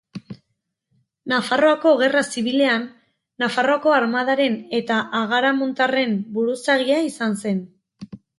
Nafarroako 1.33 1.91
Gerra 1.99 2.23
Zibilean 2.33 2.87
Nafarroako 3.43 3.93
armadaren 3.99 4.57
eta 4.79 4.99
agaramontarren 5.21 6.17
buruzagia 6.39 6.99
izan 7.13 7.39
zen. 7.47 7.63